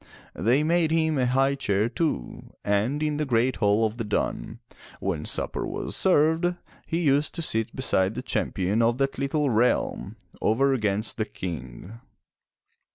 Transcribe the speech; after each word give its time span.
They 0.33 0.63
made 0.63 0.89
him 0.89 1.19
a 1.19 1.27
high 1.27 1.53
chair 1.53 1.87
too, 1.87 2.55
and 2.65 3.03
in 3.03 3.17
the 3.17 3.23
great 3.25 3.57
hall 3.57 3.85
of 3.85 3.97
the 3.97 4.03
dun, 4.03 4.57
when 4.99 5.25
supper 5.25 5.63
was 5.63 5.95
served, 5.95 6.55
he 6.87 7.01
used 7.03 7.35
to 7.35 7.43
sit 7.43 7.75
beside 7.75 8.15
the 8.15 8.23
Champion 8.23 8.81
of 8.81 8.97
that 8.97 9.19
little 9.19 9.51
realm, 9.51 10.15
over 10.41 10.73
against 10.73 11.17
the 11.17 11.25
King. 11.25 11.99